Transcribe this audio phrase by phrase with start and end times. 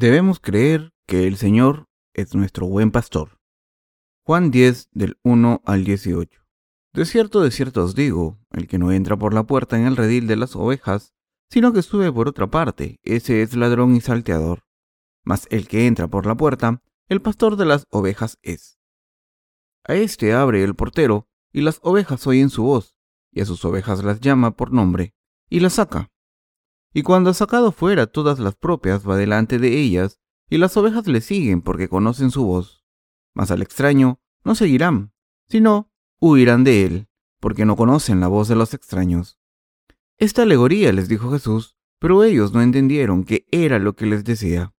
[0.00, 3.38] Debemos creer que el Señor es nuestro buen pastor.
[4.24, 6.40] Juan 10 del 1 al 18.
[6.94, 9.98] De cierto, de cierto os digo, el que no entra por la puerta en el
[9.98, 11.12] redil de las ovejas,
[11.50, 14.64] sino que sube por otra parte, ese es ladrón y salteador.
[15.22, 18.78] Mas el que entra por la puerta, el pastor de las ovejas es.
[19.84, 22.96] A éste abre el portero, y las ovejas oyen su voz,
[23.32, 25.12] y a sus ovejas las llama por nombre,
[25.50, 26.10] y las saca.
[26.92, 31.06] Y cuando ha sacado fuera todas las propias, va delante de ellas, y las ovejas
[31.06, 32.84] le siguen porque conocen su voz.
[33.32, 35.12] Mas al extraño no seguirán,
[35.48, 39.38] sino huirán de él, porque no conocen la voz de los extraños.
[40.18, 44.74] Esta alegoría les dijo Jesús, pero ellos no entendieron qué era lo que les decía.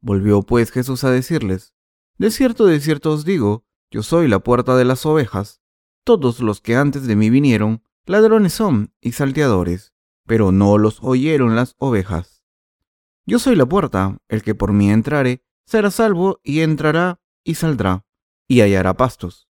[0.00, 1.72] Volvió pues Jesús a decirles,
[2.18, 5.62] De cierto, de cierto os digo, yo soy la puerta de las ovejas.
[6.02, 9.93] Todos los que antes de mí vinieron, ladrones son y salteadores
[10.26, 12.42] pero no los oyeron las ovejas.
[13.26, 18.04] Yo soy la puerta, el que por mí entrare, será salvo y entrará y saldrá,
[18.46, 19.48] y hallará pastos.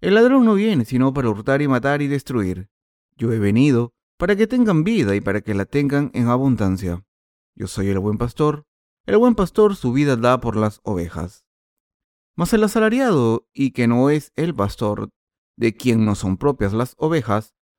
[0.00, 2.68] El ladrón no viene sino para hurtar y matar y destruir.
[3.16, 7.04] Yo he venido para que tengan vida y para que la tengan en abundancia.
[7.54, 8.66] Yo soy el buen pastor,
[9.06, 11.44] el buen pastor su vida da por las ovejas.
[12.36, 15.10] Mas el asalariado, y que no es el pastor,
[15.56, 17.54] de quien no son propias las ovejas,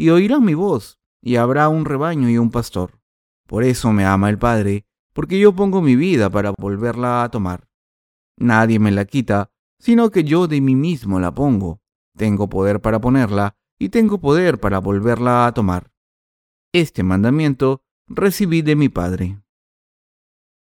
[0.00, 3.02] y oirán mi voz, y habrá un rebaño y un pastor.
[3.46, 7.68] Por eso me ama el Padre, porque yo pongo mi vida para volverla a tomar.
[8.38, 11.82] Nadie me la quita, sino que yo de mí mismo la pongo.
[12.16, 15.92] Tengo poder para ponerla, y tengo poder para volverla a tomar.
[16.72, 19.42] Este mandamiento recibí de mi Padre.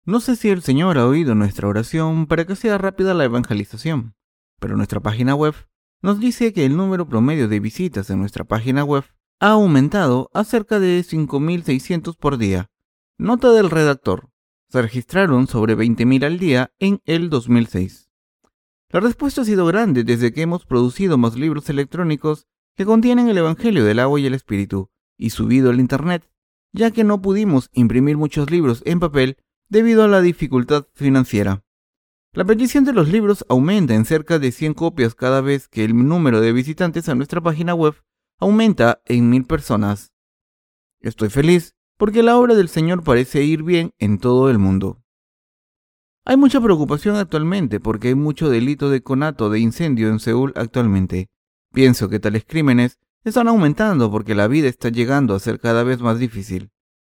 [0.05, 4.15] No sé si el Señor ha oído nuestra oración para que sea rápida la evangelización,
[4.59, 5.53] pero nuestra página web
[6.01, 9.03] nos dice que el número promedio de visitas en nuestra página web
[9.41, 12.69] ha aumentado a cerca de 5.600 por día.
[13.17, 14.29] Nota del redactor.
[14.67, 18.09] Se registraron sobre 20.000 al día en el 2006.
[18.89, 23.37] La respuesta ha sido grande desde que hemos producido más libros electrónicos que contienen el
[23.37, 26.29] Evangelio del agua y el Espíritu y subido al Internet,
[26.73, 29.37] ya que no pudimos imprimir muchos libros en papel
[29.69, 31.63] debido a la dificultad financiera.
[32.33, 35.95] La petición de los libros aumenta en cerca de 100 copias cada vez que el
[35.95, 37.95] número de visitantes a nuestra página web
[38.39, 40.13] aumenta en mil personas.
[41.01, 45.03] Estoy feliz porque la obra del Señor parece ir bien en todo el mundo.
[46.25, 51.29] Hay mucha preocupación actualmente porque hay mucho delito de conato de incendio en Seúl actualmente.
[51.73, 55.99] Pienso que tales crímenes están aumentando porque la vida está llegando a ser cada vez
[55.99, 56.71] más difícil.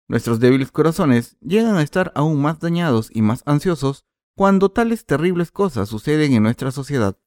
[0.09, 4.03] Nuestros débiles corazones llegan a estar aún más dañados y más ansiosos
[4.35, 7.17] cuando tales terribles cosas suceden en nuestra sociedad.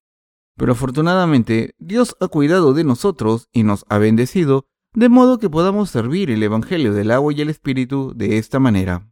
[0.56, 5.90] Pero afortunadamente Dios ha cuidado de nosotros y nos ha bendecido, de modo que podamos
[5.90, 9.08] servir el Evangelio del agua y el Espíritu de esta manera.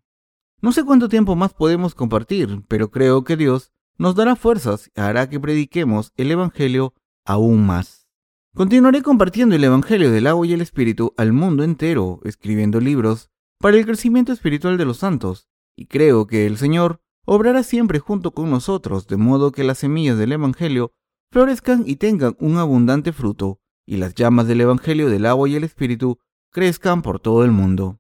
[0.63, 5.01] No sé cuánto tiempo más podemos compartir, pero creo que Dios nos dará fuerzas y
[5.01, 6.95] hará que prediquemos el Evangelio
[7.27, 8.09] aún más.
[8.55, 13.77] Continuaré compartiendo el Evangelio del agua y el Espíritu al mundo entero, escribiendo libros para
[13.77, 18.51] el crecimiento espiritual de los santos, y creo que el Señor obrará siempre junto con
[18.51, 20.93] nosotros, de modo que las semillas del Evangelio
[21.35, 25.65] florezcan y tengan un abundante fruto, y las llamas del Evangelio del agua y el
[25.65, 26.21] Espíritu
[26.53, 27.99] crezcan por todo el mundo.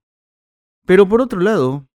[0.86, 1.88] Pero por otro lado,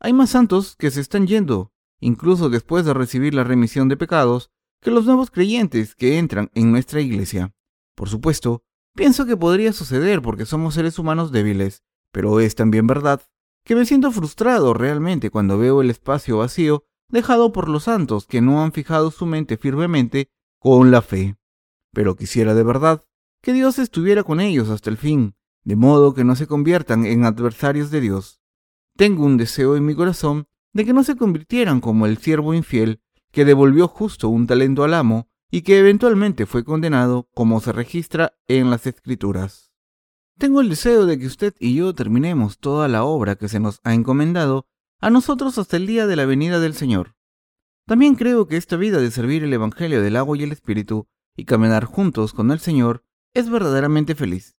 [0.00, 4.50] hay más santos que se están yendo, incluso después de recibir la remisión de pecados,
[4.80, 7.54] que los nuevos creyentes que entran en nuestra iglesia.
[7.94, 8.64] Por supuesto,
[8.94, 11.82] pienso que podría suceder porque somos seres humanos débiles,
[12.12, 13.20] pero es también verdad
[13.66, 18.40] que me siento frustrado realmente cuando veo el espacio vacío dejado por los santos que
[18.40, 20.30] no han fijado su mente firmemente
[20.62, 21.36] con la fe.
[21.92, 23.04] Pero quisiera de verdad
[23.42, 27.24] que Dios estuviera con ellos hasta el fin, de modo que no se conviertan en
[27.24, 28.40] adversarios de Dios.
[28.96, 33.00] Tengo un deseo en mi corazón de que no se convirtieran como el siervo infiel
[33.32, 38.34] que devolvió justo un talento al amo y que eventualmente fue condenado como se registra
[38.46, 39.72] en las escrituras.
[40.38, 43.80] Tengo el deseo de que usted y yo terminemos toda la obra que se nos
[43.82, 44.66] ha encomendado
[45.00, 47.16] a nosotros hasta el día de la venida del Señor.
[47.86, 51.44] También creo que esta vida de servir el Evangelio del agua y el Espíritu y
[51.44, 54.56] caminar juntos con el Señor es verdaderamente feliz.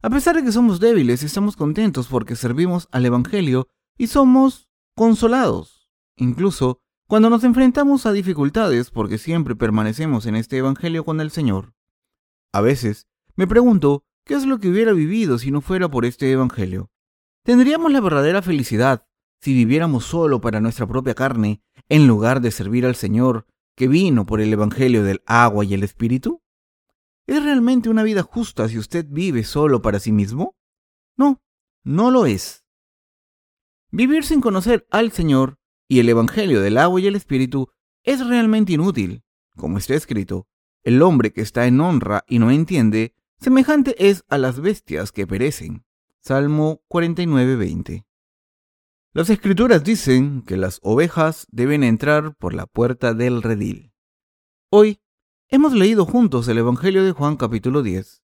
[0.00, 5.90] A pesar de que somos débiles, estamos contentos porque servimos al Evangelio y somos consolados.
[6.16, 11.74] incluso cuando nos enfrentamos a dificultades porque siempre permanecemos en este Evangelio con el Señor.
[12.52, 16.30] A veces me pregunto qué es lo que hubiera vivido si no fuera por este
[16.30, 16.90] Evangelio.
[17.44, 19.06] ¿Tendríamos la verdadera felicidad
[19.40, 24.26] si viviéramos solo para nuestra propia carne en lugar de servir al Señor que vino
[24.26, 26.42] por el Evangelio del agua y el Espíritu?
[27.26, 30.56] ¿Es realmente una vida justa si usted vive solo para sí mismo?
[31.16, 31.42] No,
[31.84, 32.64] no lo es.
[33.90, 35.58] Vivir sin conocer al Señor
[35.88, 37.70] y el Evangelio del agua y el Espíritu
[38.02, 39.22] es realmente inútil.
[39.56, 40.46] Como está escrito,
[40.82, 45.26] el hombre que está en honra y no entiende, semejante es a las bestias que
[45.26, 45.84] perecen.
[46.20, 48.07] Salmo 49:20.
[49.14, 53.94] Las escrituras dicen que las ovejas deben entrar por la puerta del redil.
[54.70, 55.00] Hoy
[55.48, 58.22] hemos leído juntos el Evangelio de Juan capítulo 10.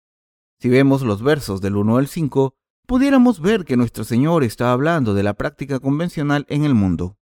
[0.60, 5.14] Si vemos los versos del 1 al 5, pudiéramos ver que nuestro Señor está hablando
[5.14, 7.18] de la práctica convencional en el mundo.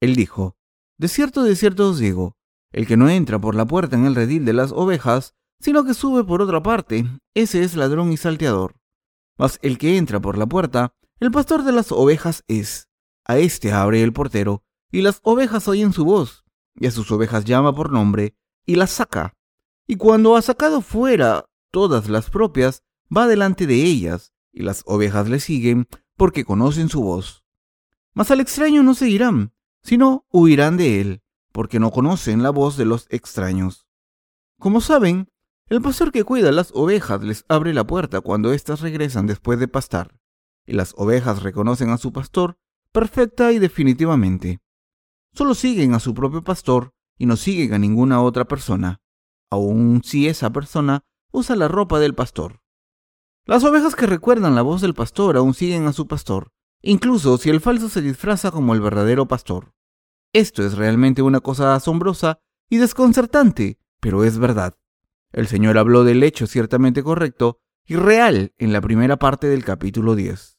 [0.00, 0.56] Él dijo,
[0.96, 2.36] De cierto, de cierto os digo,
[2.70, 5.94] el que no entra por la puerta en el redil de las ovejas, sino que
[5.94, 7.04] sube por otra parte,
[7.34, 8.76] ese es ladrón y salteador.
[9.36, 12.91] Mas el que entra por la puerta, el pastor de las ovejas es.
[13.24, 17.44] A éste abre el portero, y las ovejas oyen su voz, y a sus ovejas
[17.44, 18.36] llama por nombre,
[18.66, 19.34] y las saca.
[19.86, 22.82] Y cuando ha sacado fuera todas las propias,
[23.14, 27.44] va delante de ellas, y las ovejas le siguen, porque conocen su voz.
[28.14, 29.52] Mas al extraño no seguirán,
[29.82, 31.22] sino huirán de él,
[31.52, 33.86] porque no conocen la voz de los extraños.
[34.58, 35.30] Como saben,
[35.68, 39.68] el pastor que cuida las ovejas les abre la puerta cuando éstas regresan después de
[39.68, 40.20] pastar,
[40.66, 42.58] y las ovejas reconocen a su pastor
[42.92, 44.60] perfecta y definitivamente.
[45.32, 49.00] Solo siguen a su propio pastor y no siguen a ninguna otra persona,
[49.50, 52.60] aun si esa persona usa la ropa del pastor.
[53.44, 56.52] Las ovejas que recuerdan la voz del pastor aún siguen a su pastor,
[56.82, 59.74] incluso si el falso se disfraza como el verdadero pastor.
[60.32, 62.40] Esto es realmente una cosa asombrosa
[62.70, 64.78] y desconcertante, pero es verdad.
[65.32, 70.14] El Señor habló del hecho ciertamente correcto y real en la primera parte del capítulo
[70.14, 70.58] 10.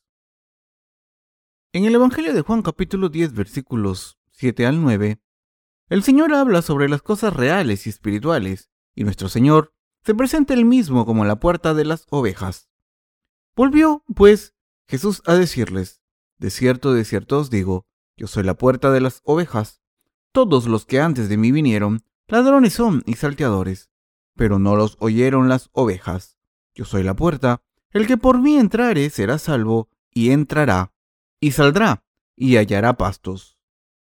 [1.75, 5.19] En el Evangelio de Juan capítulo 10 versículos 7 al 9,
[5.89, 9.73] el Señor habla sobre las cosas reales y espirituales, y nuestro Señor
[10.05, 12.69] se presenta él mismo como la puerta de las ovejas.
[13.55, 14.53] Volvió, pues,
[14.85, 16.03] Jesús a decirles,
[16.37, 17.87] De cierto, de cierto os digo,
[18.17, 19.81] yo soy la puerta de las ovejas.
[20.31, 23.89] Todos los que antes de mí vinieron, ladrones son y salteadores,
[24.35, 26.37] pero no los oyeron las ovejas.
[26.75, 30.92] Yo soy la puerta, el que por mí entrare será salvo, y entrará
[31.43, 32.05] y saldrá
[32.37, 33.57] y hallará pastos.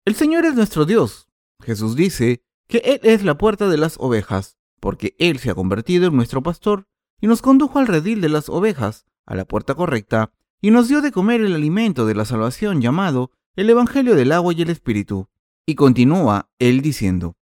[0.06, 1.30] El Señor es nuestro Dios.
[1.62, 6.06] Jesús dice que Él es la puerta de las ovejas, porque Él se ha convertido
[6.06, 6.88] en nuestro pastor
[7.20, 10.32] y nos condujo al redil de las ovejas, a la puerta correcta,
[10.62, 14.54] y nos dio de comer el alimento de la salvación llamado el Evangelio del agua
[14.54, 15.28] y el Espíritu.
[15.66, 17.36] Y continúa Él diciendo,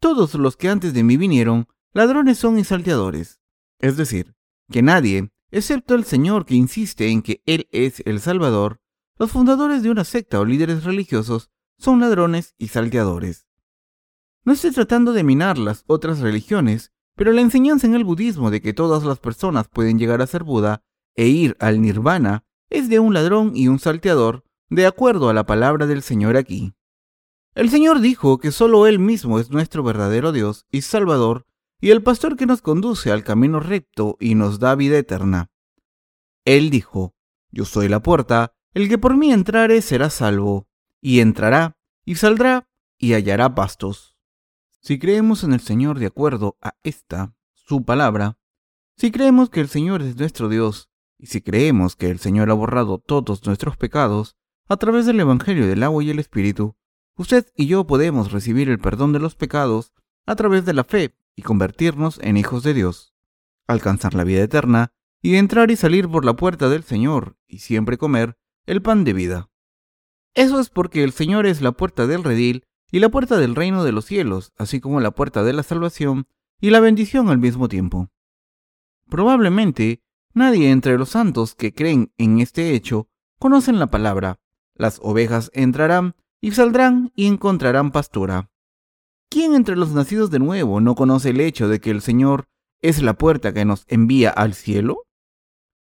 [0.00, 3.40] Todos los que antes de mí vinieron, ladrones son y salteadores.
[3.78, 4.34] Es decir,
[4.70, 8.82] que nadie, excepto el Señor que insiste en que Él es el Salvador,
[9.20, 13.46] los fundadores de una secta o líderes religiosos son ladrones y salteadores.
[14.44, 18.62] No estoy tratando de minar las otras religiones, pero la enseñanza en el budismo de
[18.62, 20.82] que todas las personas pueden llegar a ser Buda
[21.14, 25.44] e ir al nirvana es de un ladrón y un salteador, de acuerdo a la
[25.44, 26.72] palabra del Señor aquí.
[27.54, 31.44] El Señor dijo que solo Él mismo es nuestro verdadero Dios y Salvador,
[31.78, 35.50] y el pastor que nos conduce al camino recto y nos da vida eterna.
[36.46, 37.14] Él dijo,
[37.50, 40.68] Yo soy la puerta, el que por mí entrare será salvo,
[41.00, 44.16] y entrará, y saldrá, y hallará pastos.
[44.80, 48.38] Si creemos en el Señor de acuerdo a esta, su palabra,
[48.96, 52.54] si creemos que el Señor es nuestro Dios, y si creemos que el Señor ha
[52.54, 54.36] borrado todos nuestros pecados
[54.68, 56.76] a través del Evangelio del agua y el Espíritu,
[57.16, 59.92] usted y yo podemos recibir el perdón de los pecados
[60.26, 63.14] a través de la fe y convertirnos en hijos de Dios,
[63.66, 67.98] alcanzar la vida eterna y entrar y salir por la puerta del Señor y siempre
[67.98, 69.50] comer el pan de vida.
[70.34, 73.84] Eso es porque el Señor es la puerta del redil y la puerta del reino
[73.84, 76.26] de los cielos, así como la puerta de la salvación
[76.60, 78.08] y la bendición al mismo tiempo.
[79.08, 80.02] Probablemente
[80.32, 84.40] nadie entre los santos que creen en este hecho conocen la palabra,
[84.74, 88.50] las ovejas entrarán y saldrán y encontrarán pastura.
[89.28, 92.48] ¿Quién entre los nacidos de nuevo no conoce el hecho de que el Señor
[92.80, 95.06] es la puerta que nos envía al cielo?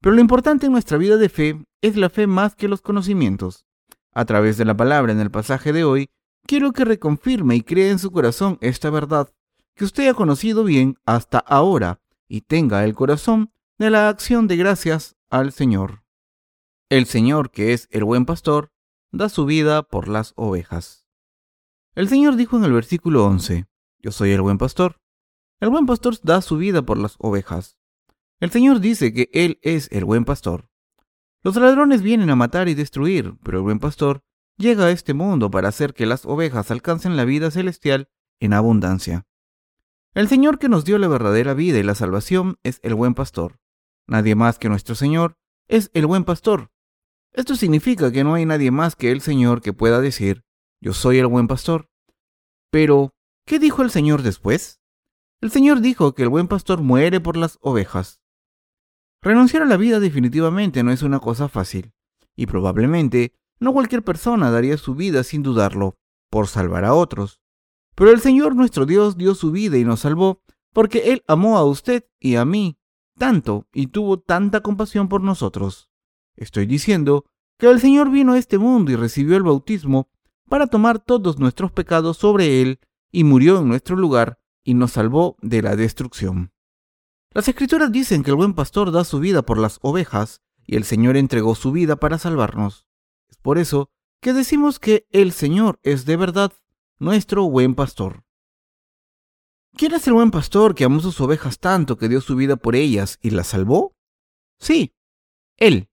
[0.02, 3.66] Pero lo importante en nuestra vida de fe es la fe más que los conocimientos.
[4.14, 6.10] A través de la palabra en el pasaje de hoy,
[6.46, 9.32] quiero que reconfirme y crea en su corazón esta verdad
[9.76, 14.58] que usted ha conocido bien hasta ahora y tenga el corazón de la acción de
[14.58, 16.04] gracias al Señor.
[16.90, 18.72] El Señor, que es el buen pastor,
[19.12, 21.06] da su vida por las ovejas.
[21.94, 23.68] El Señor dijo en el versículo 11,
[24.00, 25.00] Yo soy el buen pastor.
[25.60, 27.77] El buen pastor da su vida por las ovejas.
[28.40, 30.70] El Señor dice que Él es el buen pastor.
[31.42, 34.24] Los ladrones vienen a matar y destruir, pero el buen pastor
[34.58, 39.26] llega a este mundo para hacer que las ovejas alcancen la vida celestial en abundancia.
[40.14, 43.60] El Señor que nos dio la verdadera vida y la salvación es el buen pastor.
[44.06, 46.72] Nadie más que nuestro Señor es el buen pastor.
[47.34, 50.44] Esto significa que no hay nadie más que el Señor que pueda decir,
[50.80, 51.90] yo soy el buen pastor.
[52.70, 53.16] Pero,
[53.46, 54.80] ¿qué dijo el Señor después?
[55.42, 58.22] El Señor dijo que el buen pastor muere por las ovejas.
[59.22, 61.94] Renunciar a la vida definitivamente no es una cosa fácil,
[62.36, 65.98] y probablemente no cualquier persona daría su vida sin dudarlo,
[66.30, 67.42] por salvar a otros.
[67.96, 70.44] Pero el Señor nuestro Dios dio su vida y nos salvó
[70.74, 72.78] porque Él amó a usted y a mí
[73.18, 75.90] tanto y tuvo tanta compasión por nosotros.
[76.36, 77.26] Estoy diciendo
[77.58, 80.10] que el Señor vino a este mundo y recibió el bautismo
[80.48, 82.80] para tomar todos nuestros pecados sobre Él
[83.12, 86.52] y murió en nuestro lugar y nos salvó de la destrucción.
[87.38, 90.86] Las escrituras dicen que el buen pastor da su vida por las ovejas y el
[90.86, 92.88] Señor entregó su vida para salvarnos.
[93.30, 93.92] Es por eso
[94.22, 96.52] que decimos que el Señor es de verdad
[96.98, 98.24] nuestro buen pastor.
[99.74, 102.76] ¿Quién es el buen pastor que amó sus ovejas tanto que dio su vida por
[102.76, 103.96] ellas y las salvó?
[104.58, 104.96] Sí,
[105.58, 105.92] Él.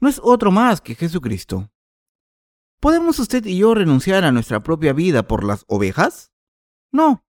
[0.00, 1.70] No es otro más que Jesucristo.
[2.80, 6.32] ¿Podemos usted y yo renunciar a nuestra propia vida por las ovejas?
[6.90, 7.26] No,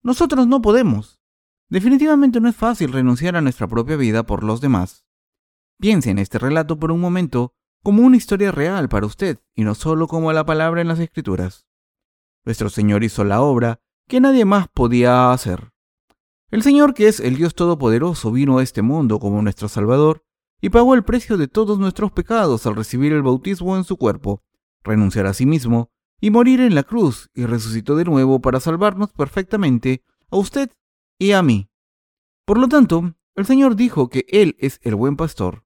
[0.00, 1.23] nosotros no podemos.
[1.74, 5.04] Definitivamente no es fácil renunciar a nuestra propia vida por los demás.
[5.80, 7.52] Piense en este relato por un momento
[7.82, 11.66] como una historia real para usted y no solo como la palabra en las escrituras.
[12.44, 15.72] Nuestro Señor hizo la obra que nadie más podía hacer.
[16.52, 20.22] El Señor, que es el Dios Todopoderoso, vino a este mundo como nuestro Salvador
[20.60, 24.44] y pagó el precio de todos nuestros pecados al recibir el bautismo en su cuerpo,
[24.84, 25.90] renunciar a sí mismo
[26.20, 30.70] y morir en la cruz y resucitó de nuevo para salvarnos perfectamente a usted
[31.18, 31.70] y a mí.
[32.44, 35.64] Por lo tanto, el Señor dijo que Él es el buen pastor.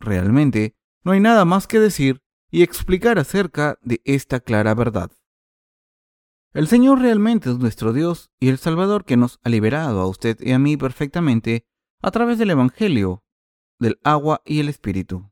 [0.00, 5.10] Realmente, no hay nada más que decir y explicar acerca de esta clara verdad.
[6.52, 10.38] El Señor realmente es nuestro Dios y el Salvador que nos ha liberado a usted
[10.40, 11.66] y a mí perfectamente
[12.00, 13.22] a través del Evangelio,
[13.78, 15.30] del agua y el Espíritu.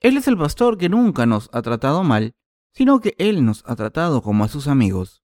[0.00, 2.36] Él es el pastor que nunca nos ha tratado mal,
[2.72, 5.22] sino que Él nos ha tratado como a sus amigos.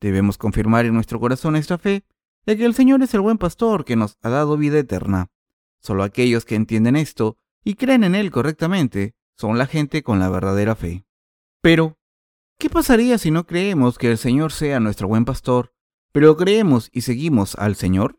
[0.00, 2.04] Debemos confirmar en nuestro corazón esta fe
[2.46, 5.30] de que el Señor es el buen pastor que nos ha dado vida eterna.
[5.80, 10.30] Solo aquellos que entienden esto y creen en Él correctamente son la gente con la
[10.30, 11.04] verdadera fe.
[11.60, 11.98] Pero,
[12.58, 15.74] ¿Qué pasaría si no creemos que el Señor sea nuestro buen pastor,
[16.10, 18.18] pero creemos y seguimos al Señor?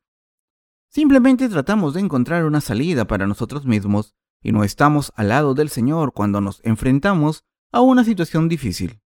[0.90, 5.70] Simplemente tratamos de encontrar una salida para nosotros mismos y no estamos al lado del
[5.70, 9.02] Señor cuando nos enfrentamos a una situación difícil.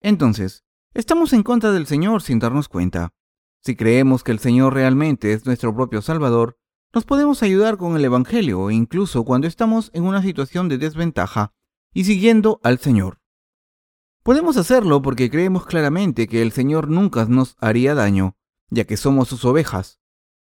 [0.00, 3.12] Entonces, estamos en contra del Señor sin darnos cuenta.
[3.64, 6.58] Si creemos que el Señor realmente es nuestro propio Salvador,
[6.92, 11.54] nos podemos ayudar con el Evangelio incluso cuando estamos en una situación de desventaja
[11.94, 13.20] y siguiendo al Señor.
[14.22, 18.36] Podemos hacerlo porque creemos claramente que el Señor nunca nos haría daño,
[18.68, 19.98] ya que somos sus ovejas.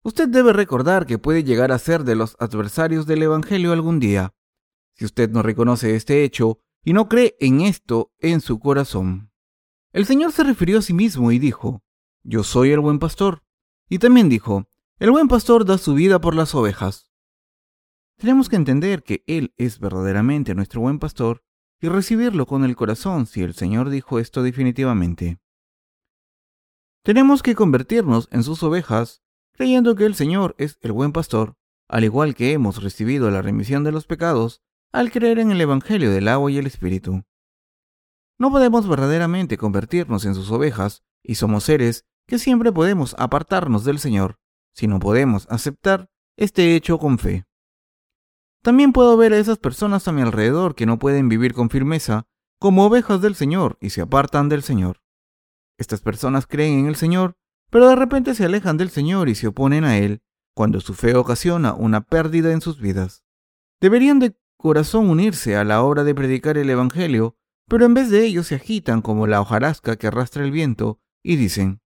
[0.03, 4.33] Usted debe recordar que puede llegar a ser de los adversarios del Evangelio algún día.
[4.93, 9.31] Si usted no reconoce este hecho y no cree en esto en su corazón.
[9.93, 11.84] El Señor se refirió a sí mismo y dijo,
[12.27, 13.43] Yo soy el buen pastor.
[13.87, 14.67] Y también dijo,
[14.97, 17.11] El buen pastor da su vida por las ovejas.
[18.17, 21.43] Tenemos que entender que Él es verdaderamente nuestro buen pastor
[21.79, 25.39] y recibirlo con el corazón si el Señor dijo esto definitivamente.
[27.03, 31.55] Tenemos que convertirnos en sus ovejas, creyendo que el Señor es el buen pastor,
[31.87, 36.09] al igual que hemos recibido la remisión de los pecados al creer en el Evangelio
[36.09, 37.23] del agua y el Espíritu.
[38.39, 43.99] No podemos verdaderamente convertirnos en sus ovejas, y somos seres que siempre podemos apartarnos del
[43.99, 44.37] Señor,
[44.73, 47.45] si no podemos aceptar este hecho con fe.
[48.61, 52.27] También puedo ver a esas personas a mi alrededor que no pueden vivir con firmeza
[52.59, 55.01] como ovejas del Señor y se apartan del Señor.
[55.77, 57.37] Estas personas creen en el Señor,
[57.69, 60.23] pero de repente se alejan del Señor y se oponen a Él
[60.55, 63.23] cuando su fe ocasiona una pérdida en sus vidas.
[63.81, 68.25] Deberían de corazón unirse a la hora de predicar el Evangelio, pero en vez de
[68.25, 71.81] ello se agitan como la hojarasca que arrastra el viento y dicen,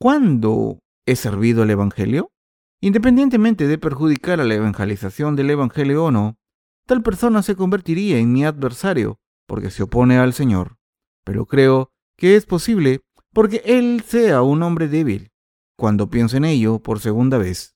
[0.00, 2.30] ¿Cuándo he servido el Evangelio?
[2.80, 6.36] Independientemente de perjudicar a la evangelización del Evangelio o no,
[6.86, 10.76] tal persona se convertiría en mi adversario porque se opone al Señor.
[11.24, 13.00] Pero creo que es posible
[13.32, 15.32] porque Él sea un hombre débil,
[15.76, 17.74] cuando pienso en ello por segunda vez.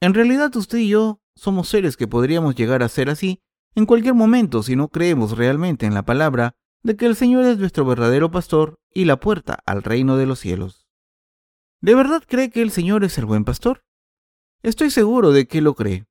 [0.00, 3.40] En realidad usted y yo somos seres que podríamos llegar a ser así
[3.76, 7.58] en cualquier momento si no creemos realmente en la palabra de que el Señor es
[7.58, 10.85] nuestro verdadero pastor y la puerta al reino de los cielos.
[11.80, 13.84] ¿De verdad cree que el Señor es el buen pastor?
[14.62, 16.06] Estoy seguro de que lo cree.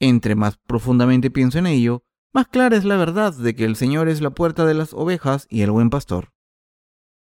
[0.00, 4.08] Entre más profundamente pienso en ello, más clara es la verdad de que el Señor
[4.08, 6.32] es la puerta de las ovejas y el buen pastor.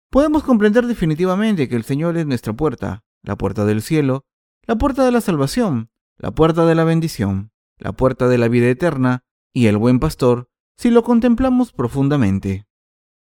[0.10, 4.26] Podemos comprender definitivamente que el Señor es nuestra puerta, la puerta del cielo,
[4.64, 8.68] la puerta de la salvación, la puerta de la bendición, la puerta de la vida
[8.68, 9.24] eterna
[9.54, 12.66] y el buen pastor si lo contemplamos profundamente.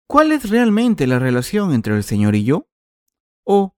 [0.09, 2.69] ¿Cuál es realmente la relación entre el Señor y yo?
[3.45, 3.76] ¿O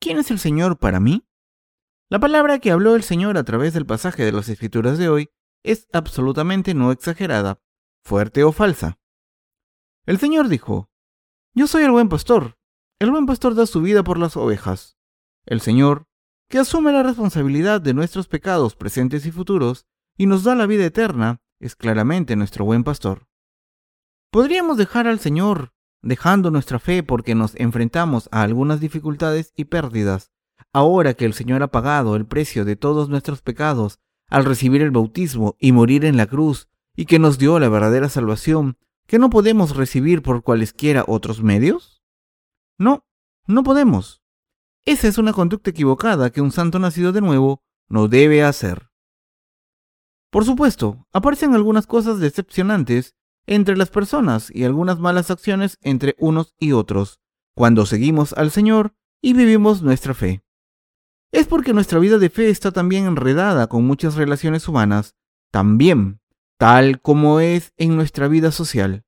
[0.00, 1.26] quién es el Señor para mí?
[2.08, 5.30] La palabra que habló el Señor a través del pasaje de las Escrituras de hoy
[5.62, 7.60] es absolutamente no exagerada,
[8.02, 8.98] fuerte o falsa.
[10.06, 10.90] El Señor dijo,
[11.54, 12.58] Yo soy el buen pastor.
[12.98, 14.98] El buen pastor da su vida por las ovejas.
[15.46, 16.08] El Señor,
[16.48, 20.84] que asume la responsabilidad de nuestros pecados presentes y futuros y nos da la vida
[20.84, 23.28] eterna, es claramente nuestro buen pastor.
[24.30, 30.30] Podríamos dejar al Señor dejando nuestra fe porque nos enfrentamos a algunas dificultades y pérdidas,
[30.72, 34.90] ahora que el Señor ha pagado el precio de todos nuestros pecados al recibir el
[34.90, 38.76] bautismo y morir en la cruz, y que nos dio la verdadera salvación
[39.06, 42.02] que no podemos recibir por cualesquiera otros medios?
[42.78, 43.04] No,
[43.46, 44.22] no podemos.
[44.84, 48.90] Esa es una conducta equivocada que un santo nacido de nuevo no debe hacer.
[50.30, 53.16] Por supuesto, aparecen algunas cosas decepcionantes
[53.46, 57.20] entre las personas y algunas malas acciones entre unos y otros,
[57.54, 60.42] cuando seguimos al Señor y vivimos nuestra fe.
[61.32, 65.14] Es porque nuestra vida de fe está también enredada con muchas relaciones humanas,
[65.50, 66.20] también,
[66.58, 69.04] tal como es en nuestra vida social.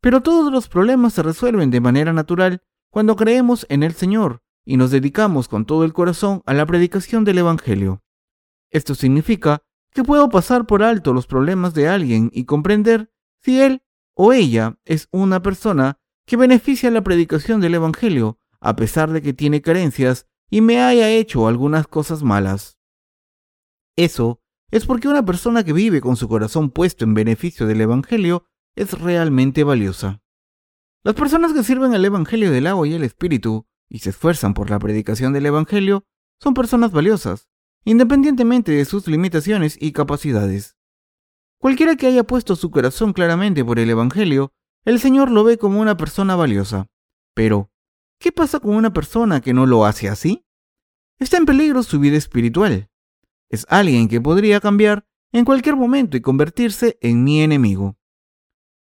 [0.00, 4.76] Pero todos los problemas se resuelven de manera natural cuando creemos en el Señor y
[4.76, 8.02] nos dedicamos con todo el corazón a la predicación del Evangelio.
[8.70, 13.12] Esto significa que puedo pasar por alto los problemas de alguien y comprender
[13.44, 13.82] si él
[14.14, 19.34] o ella es una persona que beneficia la predicación del Evangelio, a pesar de que
[19.34, 22.78] tiene carencias y me haya hecho algunas cosas malas.
[23.96, 28.46] Eso es porque una persona que vive con su corazón puesto en beneficio del Evangelio
[28.74, 30.22] es realmente valiosa.
[31.02, 34.70] Las personas que sirven al Evangelio del agua y el Espíritu y se esfuerzan por
[34.70, 36.06] la predicación del Evangelio
[36.40, 37.48] son personas valiosas,
[37.84, 40.76] independientemente de sus limitaciones y capacidades.
[41.64, 44.52] Cualquiera que haya puesto su corazón claramente por el Evangelio,
[44.84, 46.90] el Señor lo ve como una persona valiosa.
[47.32, 47.70] Pero,
[48.20, 50.44] ¿qué pasa con una persona que no lo hace así?
[51.18, 52.90] Está en peligro su vida espiritual.
[53.48, 57.96] Es alguien que podría cambiar en cualquier momento y convertirse en mi enemigo.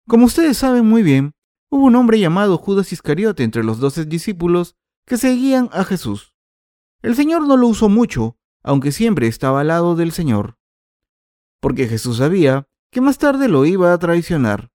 [0.06, 1.32] Como ustedes saben muy bien,
[1.70, 6.34] hubo un hombre llamado Judas Iscariote entre los doce discípulos que seguían a Jesús.
[7.00, 10.58] El Señor no lo usó mucho, aunque siempre estaba al lado del Señor
[11.60, 14.70] porque Jesús sabía que más tarde lo iba a traicionar.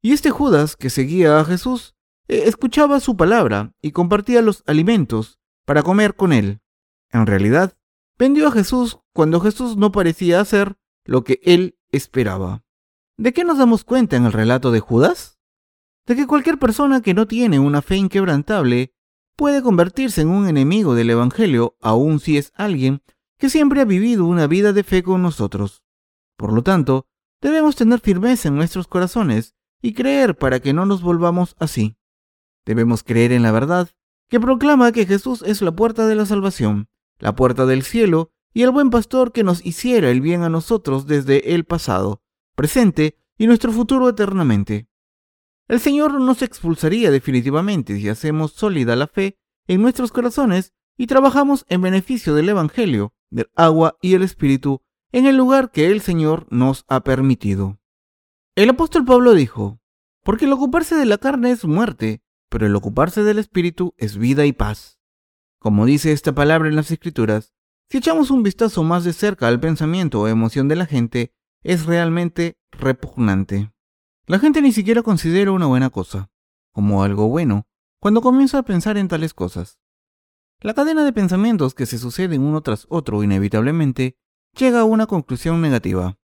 [0.00, 1.94] Y este Judas, que seguía a Jesús,
[2.28, 6.60] eh, escuchaba su palabra y compartía los alimentos para comer con él.
[7.10, 7.76] En realidad,
[8.18, 12.62] vendió a Jesús cuando Jesús no parecía hacer lo que él esperaba.
[13.16, 15.40] ¿De qué nos damos cuenta en el relato de Judas?
[16.06, 18.94] De que cualquier persona que no tiene una fe inquebrantable
[19.36, 23.02] puede convertirse en un enemigo del Evangelio, aun si es alguien
[23.38, 25.82] que siempre ha vivido una vida de fe con nosotros.
[26.38, 27.06] Por lo tanto,
[27.42, 31.98] debemos tener firmeza en nuestros corazones y creer para que no nos volvamos así.
[32.64, 33.90] Debemos creer en la verdad
[34.28, 38.62] que proclama que Jesús es la puerta de la salvación, la puerta del cielo y
[38.62, 42.22] el buen pastor que nos hiciera el bien a nosotros desde el pasado,
[42.54, 44.88] presente y nuestro futuro eternamente.
[45.66, 51.66] El Señor nos expulsaría definitivamente si hacemos sólida la fe en nuestros corazones y trabajamos
[51.68, 56.46] en beneficio del Evangelio, del agua y el Espíritu en el lugar que el Señor
[56.50, 57.78] nos ha permitido.
[58.54, 59.80] El apóstol Pablo dijo,
[60.22, 64.44] porque el ocuparse de la carne es muerte, pero el ocuparse del Espíritu es vida
[64.46, 64.98] y paz.
[65.58, 67.54] Como dice esta palabra en las Escrituras,
[67.88, 71.86] si echamos un vistazo más de cerca al pensamiento o emoción de la gente, es
[71.86, 73.72] realmente repugnante.
[74.26, 76.30] La gente ni siquiera considera una buena cosa,
[76.72, 77.66] como algo bueno,
[77.98, 79.78] cuando comienza a pensar en tales cosas.
[80.60, 84.18] La cadena de pensamientos que se suceden uno tras otro inevitablemente
[84.58, 86.18] llega a una conclusión negativa.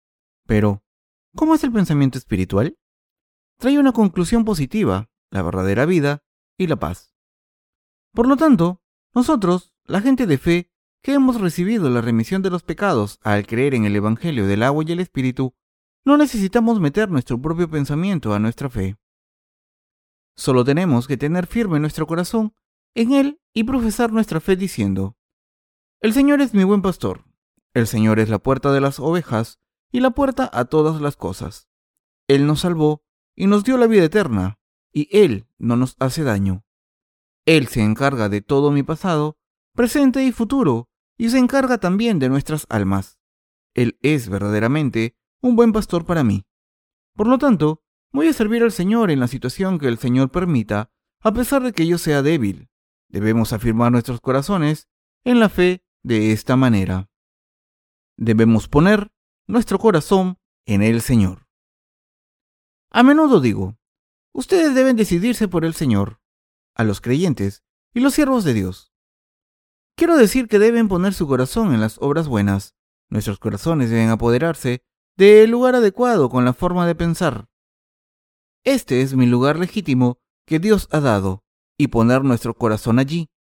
[0.47, 0.83] Pero,
[1.35, 2.77] ¿cómo es el pensamiento espiritual?
[3.57, 6.23] Trae una conclusión positiva, la verdadera vida
[6.57, 7.13] y la paz.
[8.13, 8.81] Por lo tanto,
[9.13, 10.71] nosotros, la gente de fe,
[11.03, 14.83] que hemos recibido la remisión de los pecados al creer en el Evangelio del agua
[14.87, 15.53] y el Espíritu,
[16.05, 18.97] no necesitamos meter nuestro propio pensamiento a nuestra fe.
[20.35, 22.55] Solo tenemos que tener firme nuestro corazón
[22.95, 25.17] en Él y profesar nuestra fe diciendo,
[25.99, 27.25] El Señor es mi buen pastor,
[27.73, 29.59] el Señor es la puerta de las ovejas
[29.91, 31.69] y la puerta a todas las cosas.
[32.27, 33.03] Él nos salvó
[33.35, 34.57] y nos dio la vida eterna.
[34.93, 36.65] y Él no nos hace daño.
[37.45, 39.37] Él se encarga de todo mi pasado,
[39.73, 43.19] presente y futuro, y se encarga también de nuestras almas.
[43.73, 46.45] Él es verdaderamente un buen pastor para mí.
[47.15, 50.91] Por lo tanto, voy a servir al Señor en la situación que el Señor permita,
[51.21, 52.69] a pesar de que yo sea débil.
[53.07, 54.89] Debemos afirmar nuestros corazones
[55.23, 57.10] en la fe de esta manera.
[58.23, 59.11] Debemos poner
[59.47, 61.47] nuestro corazón en el Señor.
[62.91, 63.79] A menudo digo,
[64.31, 66.21] ustedes deben decidirse por el Señor,
[66.75, 67.63] a los creyentes
[67.95, 68.93] y los siervos de Dios.
[69.97, 72.75] Quiero decir que deben poner su corazón en las obras buenas.
[73.09, 74.83] Nuestros corazones deben apoderarse
[75.17, 77.49] del lugar adecuado con la forma de pensar.
[78.63, 81.43] Este es mi lugar legítimo que Dios ha dado,
[81.75, 83.31] y poner nuestro corazón allí,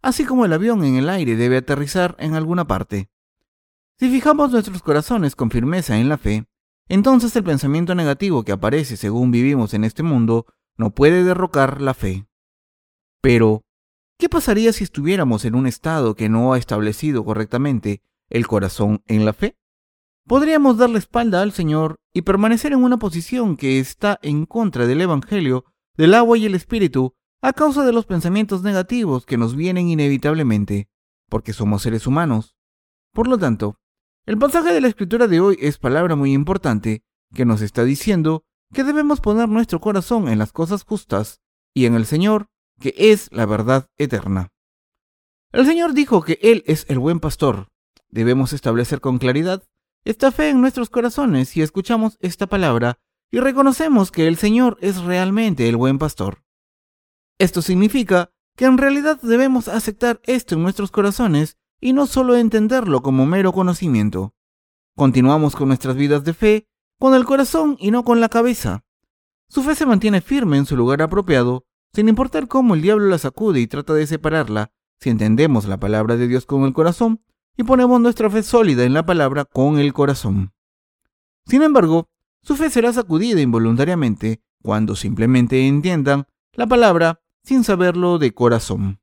[0.00, 3.10] así como el avión en el aire debe aterrizar en alguna parte.
[4.00, 6.46] Si fijamos nuestros corazones con firmeza en la fe,
[6.88, 11.94] entonces el pensamiento negativo que aparece según vivimos en este mundo no puede derrocar la
[11.94, 12.28] fe.
[13.20, 13.64] Pero,
[14.16, 19.24] ¿qué pasaría si estuviéramos en un estado que no ha establecido correctamente el corazón en
[19.24, 19.58] la fe?
[20.28, 24.86] Podríamos dar la espalda al Señor y permanecer en una posición que está en contra
[24.86, 25.64] del Evangelio,
[25.96, 30.88] del agua y el Espíritu, a causa de los pensamientos negativos que nos vienen inevitablemente,
[31.28, 32.54] porque somos seres humanos.
[33.12, 33.80] Por lo tanto,
[34.28, 38.44] el pasaje de la escritura de hoy es palabra muy importante que nos está diciendo
[38.74, 41.40] que debemos poner nuestro corazón en las cosas justas
[41.72, 44.48] y en el Señor, que es la verdad eterna.
[45.50, 47.68] El Señor dijo que Él es el buen pastor.
[48.10, 49.62] Debemos establecer con claridad
[50.04, 52.98] esta fe en nuestros corazones si escuchamos esta palabra
[53.30, 56.44] y reconocemos que el Señor es realmente el buen pastor.
[57.38, 63.02] Esto significa que en realidad debemos aceptar esto en nuestros corazones y no solo entenderlo
[63.02, 64.34] como mero conocimiento.
[64.96, 68.84] Continuamos con nuestras vidas de fe con el corazón y no con la cabeza.
[69.48, 73.18] Su fe se mantiene firme en su lugar apropiado, sin importar cómo el diablo la
[73.18, 77.22] sacude y trata de separarla, si entendemos la palabra de Dios con el corazón
[77.56, 80.52] y ponemos nuestra fe sólida en la palabra con el corazón.
[81.46, 82.08] Sin embargo,
[82.42, 89.00] su fe será sacudida involuntariamente cuando simplemente entiendan la palabra sin saberlo de corazón.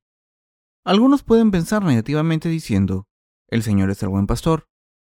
[0.85, 3.07] Algunos pueden pensar negativamente diciendo,
[3.47, 4.69] el Señor es el buen pastor.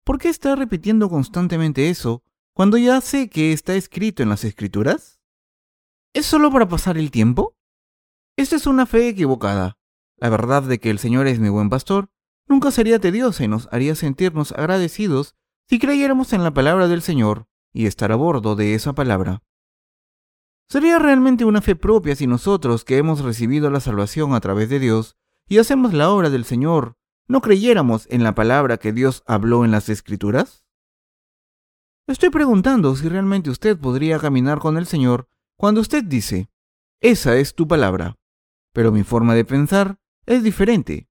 [0.03, 5.21] ¿Por qué está repitiendo constantemente eso cuando ya sé que está escrito en las escrituras?
[6.11, 7.55] ¿Es solo para pasar el tiempo?
[8.35, 9.77] Esta es una fe equivocada.
[10.17, 12.09] La verdad de que el Señor es mi buen pastor
[12.47, 15.35] nunca sería tediosa y nos haría sentirnos agradecidos
[15.67, 19.43] si creyéramos en la palabra del Señor y estar a bordo de esa palabra.
[20.67, 24.79] Sería realmente una fe propia si nosotros que hemos recibido la salvación a través de
[24.79, 25.15] Dios
[25.49, 26.95] y hacemos la obra del Señor
[27.27, 30.63] no creyéramos en la palabra que Dios habló en las Escrituras?
[32.07, 36.49] Estoy preguntando si realmente usted podría caminar con el Señor cuando usted dice,
[37.01, 38.15] esa es tu palabra.
[38.73, 41.07] Pero mi forma de pensar es diferente.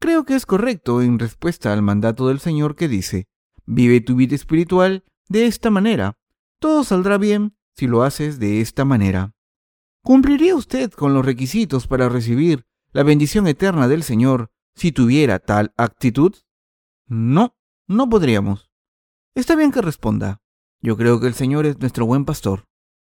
[0.00, 3.26] Creo que es correcto en respuesta al mandato del Señor que dice,
[3.64, 6.18] vive tu vida espiritual de esta manera.
[6.60, 9.34] Todo saldrá bien si lo haces de esta manera.
[10.02, 15.74] ¿Cumpliría usted con los requisitos para recibir la bendición eterna del Señor si tuviera tal
[15.76, 16.34] actitud?
[17.06, 17.54] No,
[17.86, 18.70] no podríamos.
[19.34, 20.40] Está bien que responda.
[20.80, 22.64] Yo creo que el Señor es nuestro buen pastor.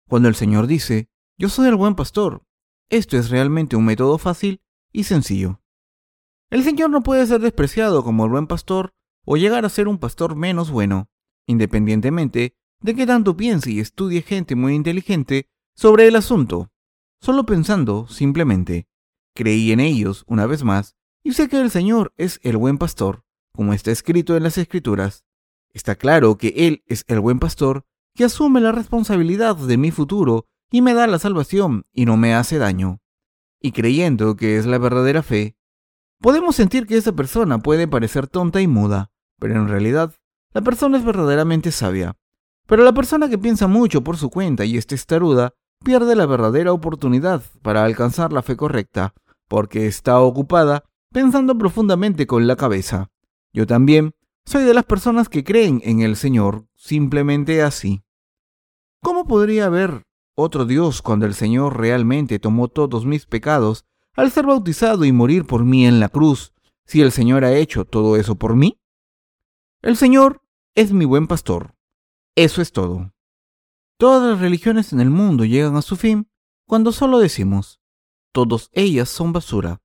[0.10, 2.42] Cuando el Señor dice, yo soy el buen pastor,
[2.90, 5.62] esto es realmente un método fácil y sencillo.
[6.50, 10.00] El Señor no puede ser despreciado como el buen pastor o llegar a ser un
[10.00, 11.08] pastor menos bueno,
[11.46, 16.72] independientemente de que tanto piense y estudie gente muy inteligente sobre el asunto.
[17.22, 18.88] Solo pensando, simplemente,
[19.38, 23.24] creí en ellos una vez más y sé que el Señor es el buen pastor,
[23.54, 25.24] como está escrito en las Escrituras.
[25.74, 30.48] Está claro que Él es el buen pastor que asume la responsabilidad de mi futuro
[30.72, 33.00] y me da la salvación y no me hace daño.
[33.62, 35.58] Y creyendo que es la verdadera fe,
[36.20, 40.16] Podemos sentir que esa persona puede parecer tonta y muda, pero en realidad
[40.52, 42.16] la persona es verdaderamente sabia.
[42.66, 45.54] Pero la persona que piensa mucho por su cuenta y es testaruda
[45.86, 49.14] pierde la verdadera oportunidad para alcanzar la fe correcta,
[49.48, 53.10] porque está ocupada pensando profundamente con la cabeza.
[53.54, 54.14] Yo también
[54.46, 58.04] soy de las personas que creen en el Señor simplemente así.
[59.02, 60.04] ¿Cómo podría haber
[60.36, 65.46] otro Dios cuando el Señor realmente tomó todos mis pecados al ser bautizado y morir
[65.46, 66.54] por mí en la cruz,
[66.86, 68.80] si el Señor ha hecho todo eso por mí?
[69.82, 70.42] El Señor
[70.76, 71.76] es mi buen pastor.
[72.36, 73.14] Eso es todo.
[73.98, 76.30] Todas las religiones en el mundo llegan a su fin
[76.68, 77.77] cuando solo decimos,
[78.46, 79.82] todas ellas son basura.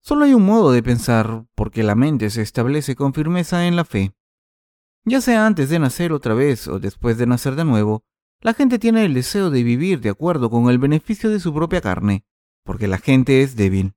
[0.00, 3.84] Solo hay un modo de pensar porque la mente se establece con firmeza en la
[3.84, 4.14] fe.
[5.04, 8.04] Ya sea antes de nacer otra vez o después de nacer de nuevo,
[8.40, 11.82] la gente tiene el deseo de vivir de acuerdo con el beneficio de su propia
[11.82, 12.24] carne,
[12.64, 13.92] porque la gente es débil.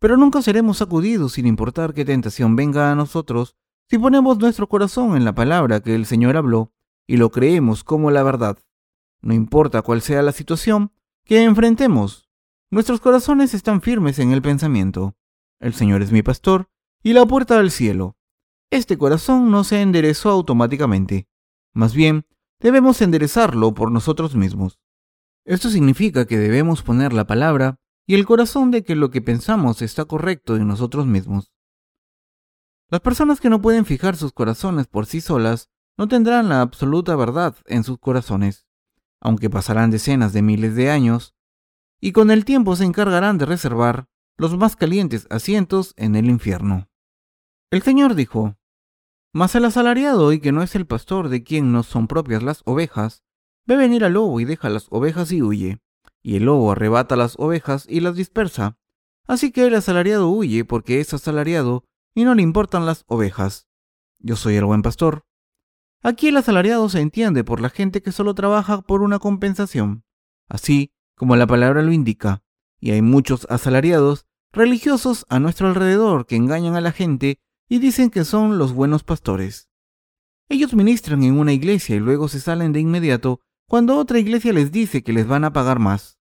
[0.00, 3.54] Pero nunca seremos sacudidos sin importar qué tentación venga a nosotros
[3.88, 6.72] si ponemos nuestro corazón en la palabra que el Señor habló
[7.06, 8.58] y lo creemos como la verdad.
[9.20, 10.90] No importa cuál sea la situación
[11.24, 12.31] que enfrentemos,
[12.72, 15.14] nuestros corazones están firmes en el pensamiento.
[15.60, 16.70] El Señor es mi pastor
[17.02, 18.16] y la puerta al cielo.
[18.70, 21.28] Este corazón no se enderezó automáticamente.
[21.74, 22.26] Más bien,
[22.60, 24.80] debemos enderezarlo por nosotros mismos.
[25.44, 29.82] Esto significa que debemos poner la palabra y el corazón de que lo que pensamos
[29.82, 31.52] está correcto en nosotros mismos.
[32.88, 37.16] Las personas que no pueden fijar sus corazones por sí solas no tendrán la absoluta
[37.16, 38.66] verdad en sus corazones,
[39.20, 41.34] aunque pasarán decenas de miles de años,
[42.04, 46.88] y con el tiempo se encargarán de reservar los más calientes asientos en el infierno.
[47.70, 48.56] El Señor dijo,
[49.32, 52.62] Mas el asalariado y que no es el pastor de quien no son propias las
[52.66, 53.22] ovejas,
[53.66, 55.78] ve venir al lobo y deja las ovejas y huye,
[56.22, 58.76] y el lobo arrebata las ovejas y las dispersa.
[59.28, 61.84] Así que el asalariado huye porque es asalariado
[62.16, 63.68] y no le importan las ovejas.
[64.18, 65.24] Yo soy el buen pastor.
[66.02, 70.04] Aquí el asalariado se entiende por la gente que solo trabaja por una compensación,
[70.48, 72.42] así como la palabra lo indica,
[72.80, 78.10] y hay muchos asalariados religiosos a nuestro alrededor que engañan a la gente y dicen
[78.10, 79.70] que son los buenos pastores.
[80.48, 84.70] Ellos ministran en una iglesia y luego se salen de inmediato cuando otra iglesia les
[84.70, 86.18] dice que les van a pagar más.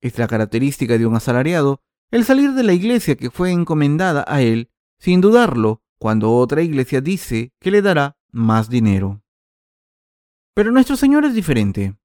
[0.00, 4.40] Es la característica de un asalariado el salir de la iglesia que fue encomendada a
[4.40, 9.22] él, sin dudarlo, cuando otra iglesia dice que le dará más dinero.
[10.54, 11.96] Pero nuestro Señor es diferente.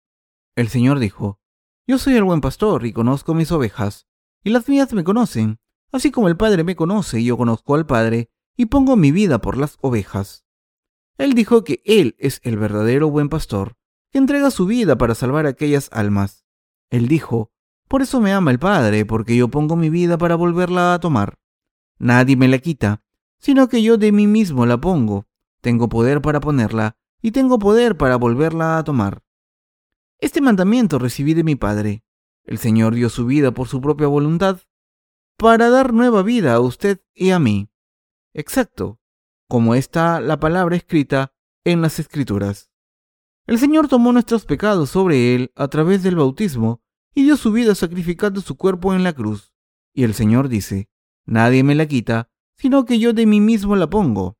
[0.56, 1.39] El Señor dijo,
[1.86, 4.08] Yo soy el buen pastor y conozco mis ovejas,
[4.41, 5.60] y las mías me conocen,
[5.91, 9.41] así como el Padre me conoce y yo conozco al Padre, y pongo mi vida
[9.41, 10.46] por las ovejas.
[11.17, 13.76] Él dijo que Él es el verdadero buen pastor,
[14.12, 16.46] que entrega su vida para salvar aquellas almas.
[16.89, 17.52] Él dijo,
[17.89, 21.38] Por eso me ama el Padre, porque yo pongo mi vida para volverla a tomar.
[22.00, 23.04] Nadie me la quita,
[23.39, 25.26] sino que yo de mí mismo la pongo,
[25.60, 29.22] tengo poder para ponerla y tengo poder para volverla a tomar.
[30.23, 32.05] Este mandamiento recibí de mi Padre.
[32.45, 34.62] El Señor dio su vida por su propia voluntad
[35.38, 37.69] para dar nueva vida a usted y a mí.
[38.33, 39.01] Exacto,
[39.49, 41.33] como está la palabra escrita
[41.65, 42.71] en las Escrituras.
[43.47, 46.81] El Señor tomó nuestros pecados sobre él a través del bautismo
[47.13, 49.53] y dio su vida sacrificando su cuerpo en la cruz.
[49.93, 50.88] Y el Señor dice,
[51.25, 54.38] Nadie me la quita, sino que yo de mí mismo la pongo.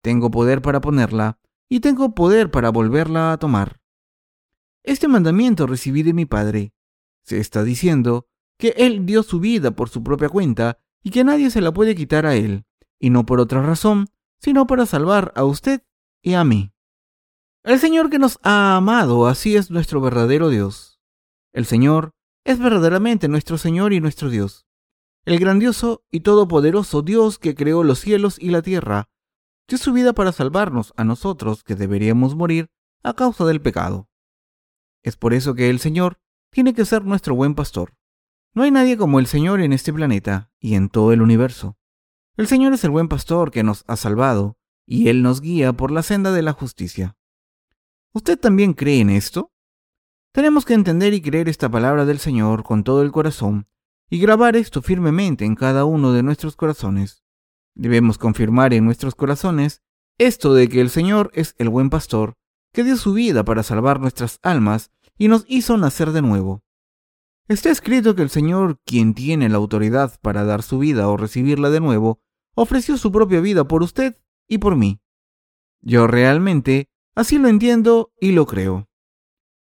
[0.00, 3.75] Tengo poder para ponerla y tengo poder para volverla a tomar.
[4.86, 6.72] Este mandamiento recibí de mi Padre.
[7.24, 11.50] Se está diciendo que Él dio su vida por su propia cuenta y que nadie
[11.50, 12.66] se la puede quitar a Él,
[13.00, 14.06] y no por otra razón,
[14.38, 15.82] sino para salvar a usted
[16.22, 16.72] y a mí.
[17.64, 21.00] El Señor que nos ha amado, así es nuestro verdadero Dios.
[21.52, 22.12] El Señor
[22.44, 24.68] es verdaderamente nuestro Señor y nuestro Dios.
[25.24, 29.08] El grandioso y todopoderoso Dios que creó los cielos y la tierra
[29.66, 32.70] dio su vida para salvarnos a nosotros que deberíamos morir
[33.02, 34.08] a causa del pecado.
[35.06, 36.18] Es por eso que el Señor
[36.50, 37.94] tiene que ser nuestro buen pastor.
[38.54, 41.78] No hay nadie como el Señor en este planeta y en todo el universo.
[42.36, 45.92] El Señor es el buen pastor que nos ha salvado y Él nos guía por
[45.92, 47.16] la senda de la justicia.
[48.14, 49.52] ¿Usted también cree en esto?
[50.32, 53.68] Tenemos que entender y creer esta palabra del Señor con todo el corazón
[54.10, 57.22] y grabar esto firmemente en cada uno de nuestros corazones.
[57.76, 59.84] Debemos confirmar en nuestros corazones
[60.18, 62.34] esto de que el Señor es el buen pastor,
[62.72, 66.62] que dio su vida para salvar nuestras almas y nos hizo nacer de nuevo.
[67.48, 71.70] Está escrito que el Señor, quien tiene la autoridad para dar su vida o recibirla
[71.70, 72.20] de nuevo,
[72.54, 75.00] ofreció su propia vida por usted y por mí.
[75.80, 78.88] Yo realmente así lo entiendo y lo creo.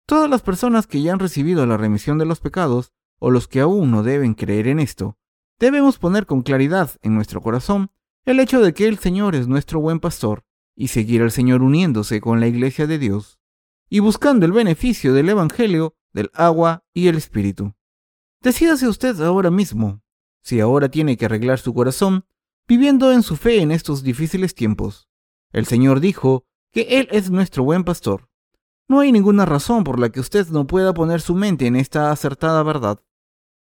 [0.07, 3.61] Todas las personas que ya han recibido la remisión de los pecados, o los que
[3.61, 5.19] aún no deben creer en esto,
[5.59, 7.91] debemos poner con claridad en nuestro corazón
[8.25, 12.21] el hecho de que el Señor es nuestro buen pastor y seguir al Señor uniéndose
[12.21, 13.39] con la iglesia de Dios
[13.89, 17.75] y buscando el beneficio del Evangelio, del agua y el Espíritu.
[18.43, 20.03] Decídase usted ahora mismo
[20.43, 22.25] si ahora tiene que arreglar su corazón
[22.69, 25.09] viviendo en su fe en estos difíciles tiempos.
[25.53, 28.29] El Señor dijo que Él es nuestro buen pastor.
[28.89, 32.13] No hay ninguna razón por la que usted no pueda poner su mente en esta
[32.13, 33.01] acertada verdad.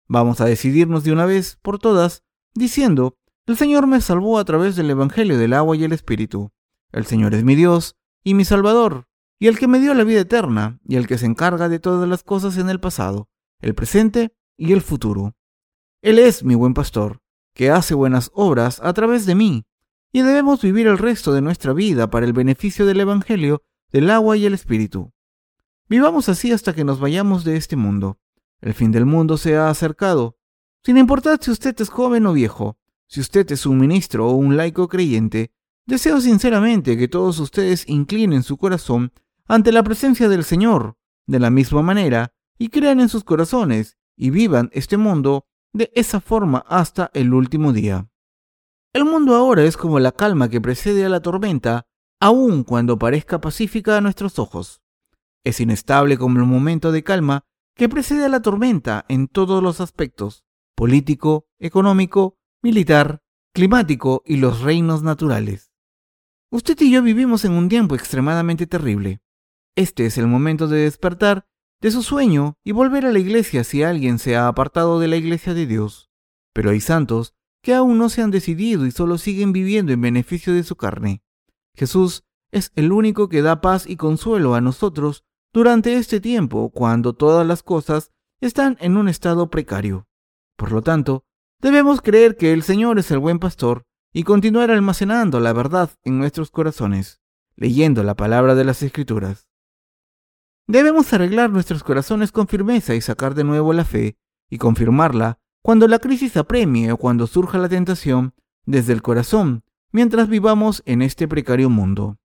[0.08, 4.76] Vamos a decidirnos de una vez por todas diciendo el Señor me salvó a través
[4.76, 6.52] del Evangelio del agua y el Espíritu.
[6.92, 9.08] El Señor es mi Dios y mi Salvador,
[9.42, 12.08] y el que me dio la vida eterna, y el que se encarga de todas
[12.08, 13.28] las cosas en el pasado,
[13.60, 15.36] el presente y el futuro.
[16.04, 17.24] Él es mi buen pastor,
[17.56, 19.66] que hace buenas obras a través de mí,
[20.12, 24.38] y debemos vivir el resto de nuestra vida para el beneficio del Evangelio del agua
[24.38, 25.12] y el Espíritu.
[25.90, 28.20] Vivamos así hasta que nos vayamos de este mundo.
[28.62, 30.38] El fin del mundo se ha acercado.
[30.86, 32.78] Sin importar si usted es joven o viejo,
[33.08, 35.52] si usted es un ministro o un laico creyente,
[35.88, 39.12] deseo sinceramente que todos ustedes inclinen su corazón
[39.52, 40.96] ante la presencia del Señor
[41.28, 46.22] de la misma manera y crean en sus corazones y vivan este mundo de esa
[46.22, 48.10] forma hasta el último día.
[48.94, 51.86] El mundo ahora es como la calma que precede a la tormenta,
[52.22, 54.82] aun cuando parezca pacífica a nuestros ojos.
[55.44, 57.44] Es inestable como el momento de calma
[57.76, 60.46] que precede a la tormenta en todos los aspectos,
[60.78, 63.22] político, económico, militar,
[63.54, 65.74] climático y los reinos naturales.
[66.52, 69.22] Usted y yo vivimos en un tiempo extremadamente terrible.
[69.76, 71.46] Este es el momento de despertar
[71.80, 75.16] de su sueño y volver a la iglesia si alguien se ha apartado de la
[75.16, 76.12] iglesia de Dios.
[76.54, 80.54] Pero hay santos que aún no se han decidido y solo siguen viviendo en beneficio
[80.54, 81.24] de su carne.
[81.76, 87.14] Jesús es el único que da paz y consuelo a nosotros durante este tiempo cuando
[87.14, 90.08] todas las cosas están en un estado precario.
[90.58, 91.24] Por lo tanto,
[91.60, 96.18] debemos creer que el Señor es el buen pastor y continuar almacenando la verdad en
[96.18, 97.22] nuestros corazones,
[97.56, 99.51] leyendo la palabra de las Escrituras.
[100.72, 104.16] Debemos arreglar nuestros corazones con firmeza y sacar de nuevo la fe
[104.50, 108.34] y confirmarla cuando la crisis apremie o cuando surja la tentación
[108.66, 112.20] desde el corazón mientras vivamos en este precario mundo.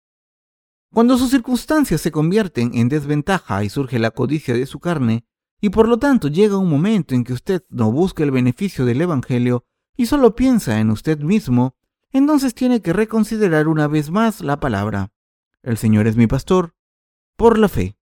[0.95, 5.27] Cuando sus circunstancias se convierten en desventaja y surge la codicia de su carne,
[5.61, 9.01] y por lo tanto llega un momento en que usted no busca el beneficio del
[9.01, 9.65] Evangelio
[9.97, 11.75] y solo piensa en usted mismo,
[12.13, 15.11] entonces tiene que reconsiderar una vez más la palabra.
[15.65, 16.77] El Señor es mi pastor,
[17.37, 17.97] por la fe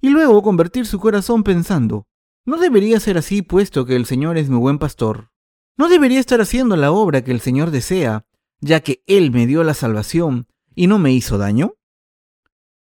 [0.00, 2.06] y luego convertir su corazón pensando,
[2.44, 5.30] no debería ser así puesto que el Señor es mi buen pastor.
[5.76, 8.26] No debería estar haciendo la obra que el Señor desea,
[8.60, 11.74] ya que Él me dio la salvación y no me hizo daño.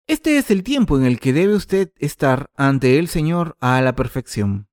[0.06, 3.94] Este es el tiempo en el que debe usted estar ante el Señor a la
[3.94, 4.68] perfección.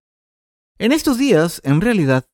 [0.77, 2.25] En estos días, en realidad,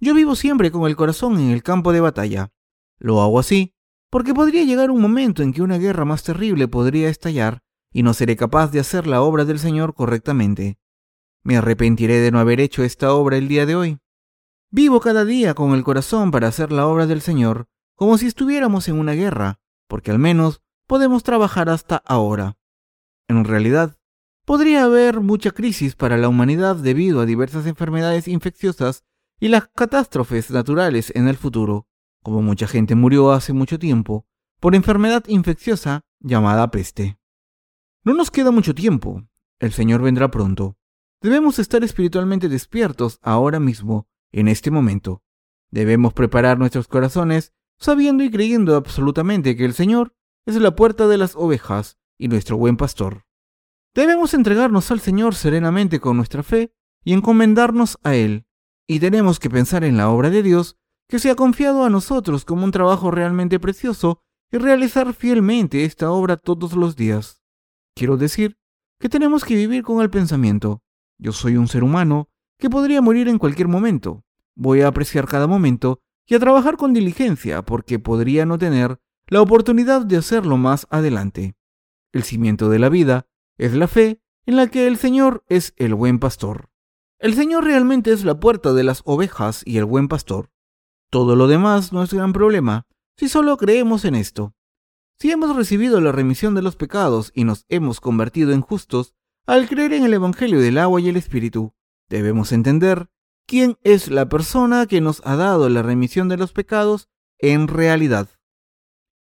[0.00, 2.52] yo vivo siempre con el corazón en el campo de batalla.
[2.98, 3.74] Lo hago así
[4.10, 8.14] porque podría llegar un momento en que una guerra más terrible podría estallar y no
[8.14, 10.78] seré capaz de hacer la obra del Señor correctamente.
[11.42, 13.98] Me arrepentiré de no haber hecho esta obra el día de hoy.
[14.70, 18.88] Vivo cada día con el corazón para hacer la obra del Señor, como si estuviéramos
[18.88, 22.58] en una guerra, porque al menos podemos trabajar hasta ahora.
[23.28, 23.96] En realidad,
[24.44, 29.04] podría haber mucha crisis para la humanidad debido a diversas enfermedades infecciosas
[29.40, 31.88] y las catástrofes naturales en el futuro,
[32.22, 34.26] como mucha gente murió hace mucho tiempo
[34.60, 37.18] por enfermedad infecciosa llamada peste.
[38.06, 39.24] No nos queda mucho tiempo.
[39.58, 40.76] El Señor vendrá pronto.
[41.20, 45.24] Debemos estar espiritualmente despiertos ahora mismo, en este momento.
[45.72, 50.14] Debemos preparar nuestros corazones sabiendo y creyendo absolutamente que el Señor
[50.46, 53.24] es la puerta de las ovejas y nuestro buen pastor.
[53.92, 58.46] Debemos entregarnos al Señor serenamente con nuestra fe y encomendarnos a Él,
[58.86, 60.76] y tenemos que pensar en la obra de Dios
[61.08, 66.12] que se ha confiado a nosotros como un trabajo realmente precioso y realizar fielmente esta
[66.12, 67.42] obra todos los días.
[67.96, 68.58] Quiero decir
[69.00, 70.82] que tenemos que vivir con el pensamiento,
[71.18, 72.28] yo soy un ser humano
[72.58, 74.22] que podría morir en cualquier momento.
[74.54, 79.40] Voy a apreciar cada momento y a trabajar con diligencia porque podría no tener la
[79.40, 81.56] oportunidad de hacerlo más adelante.
[82.12, 85.94] El cimiento de la vida es la fe en la que el Señor es el
[85.94, 86.68] buen pastor.
[87.18, 90.50] El Señor realmente es la puerta de las ovejas y el buen pastor.
[91.10, 94.55] Todo lo demás no es gran problema si solo creemos en esto.
[95.18, 99.14] Si hemos recibido la remisión de los pecados y nos hemos convertido en justos
[99.46, 101.72] al creer en el Evangelio del agua y el Espíritu,
[102.10, 103.08] debemos entender
[103.46, 108.28] quién es la persona que nos ha dado la remisión de los pecados en realidad.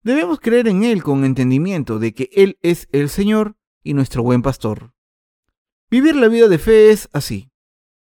[0.03, 4.41] Debemos creer en Él con entendimiento de que Él es el Señor y nuestro buen
[4.41, 4.95] pastor.
[5.91, 7.51] Vivir la vida de fe es así.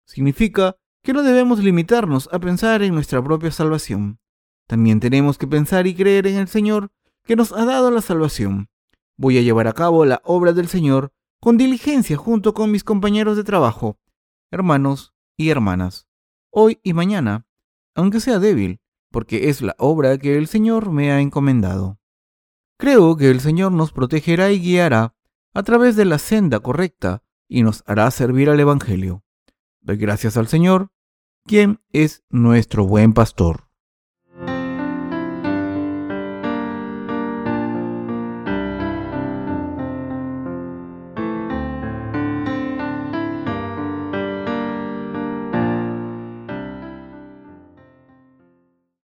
[0.06, 4.20] Significa que no debemos limitarnos a pensar en nuestra propia salvación.
[4.66, 6.92] También tenemos que pensar y creer en el Señor
[7.26, 8.70] que nos ha dado la salvación.
[9.18, 11.12] Voy a llevar a cabo la obra del Señor
[11.42, 14.00] con diligencia junto con mis compañeros de trabajo,
[14.52, 16.08] hermanos y hermanas,
[16.52, 17.46] hoy y mañana,
[17.96, 18.80] aunque sea débil,
[19.12, 22.00] porque es la obra que el Señor me ha encomendado.
[22.78, 25.16] Creo que el Señor nos protegerá y guiará
[25.54, 29.24] a través de la senda correcta y nos hará servir al Evangelio.
[29.82, 30.90] Doy gracias al Señor,
[31.46, 33.65] quien es nuestro buen pastor.